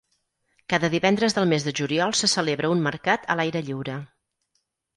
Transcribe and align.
Cada 0.73 0.89
divendres 0.93 1.35
del 1.39 1.45
mes 1.51 1.67
de 1.67 1.73
juliol 1.81 2.17
se 2.21 2.31
celebra 2.33 2.73
un 2.77 2.83
mercat 2.89 3.31
a 3.35 3.39
l'aire 3.41 3.65
lliure. 3.69 4.01